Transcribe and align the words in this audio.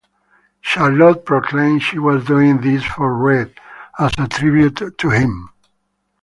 Charlotte 0.61 1.23
proclaimed 1.27 1.83
she 1.83 1.99
was 1.99 2.25
doing 2.25 2.59
this 2.61 2.83
for 2.83 3.13
Reid 3.15 3.53
as 3.99 4.11
a 4.17 4.27
tribute 4.27 4.97
to 4.97 5.09
him. 5.11 5.49